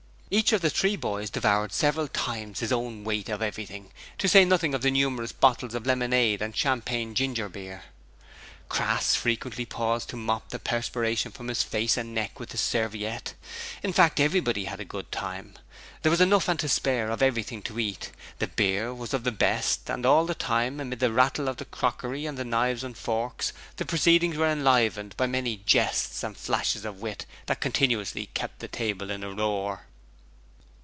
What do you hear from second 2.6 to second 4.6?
his own weight of everything, to say